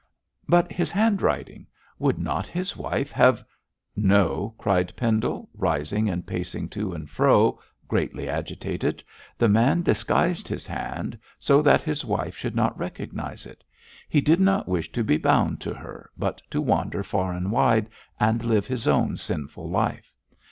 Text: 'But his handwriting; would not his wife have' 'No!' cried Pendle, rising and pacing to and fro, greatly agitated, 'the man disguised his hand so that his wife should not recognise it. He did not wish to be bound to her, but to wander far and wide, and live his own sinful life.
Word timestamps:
'But 0.49 0.71
his 0.71 0.89
handwriting; 0.89 1.67
would 1.99 2.17
not 2.17 2.47
his 2.47 2.75
wife 2.75 3.11
have' 3.11 3.45
'No!' 3.95 4.55
cried 4.57 4.95
Pendle, 4.95 5.47
rising 5.53 6.09
and 6.09 6.25
pacing 6.25 6.69
to 6.69 6.93
and 6.93 7.07
fro, 7.07 7.59
greatly 7.87 8.27
agitated, 8.27 9.03
'the 9.37 9.49
man 9.49 9.83
disguised 9.83 10.47
his 10.47 10.65
hand 10.65 11.19
so 11.37 11.61
that 11.61 11.83
his 11.83 12.03
wife 12.03 12.35
should 12.35 12.55
not 12.55 12.75
recognise 12.79 13.45
it. 13.45 13.63
He 14.09 14.21
did 14.21 14.39
not 14.39 14.67
wish 14.67 14.91
to 14.93 15.03
be 15.03 15.17
bound 15.17 15.61
to 15.61 15.73
her, 15.75 16.09
but 16.17 16.41
to 16.49 16.61
wander 16.61 17.03
far 17.03 17.31
and 17.33 17.51
wide, 17.51 17.87
and 18.19 18.43
live 18.43 18.65
his 18.65 18.87
own 18.87 19.17
sinful 19.17 19.69
life. 19.69 20.15